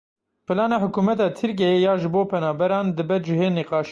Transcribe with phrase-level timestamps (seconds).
[0.47, 3.89] Plana hikûmeta Tirkiyeyê ya ji bo penaberan dibe cihê nîqaşê.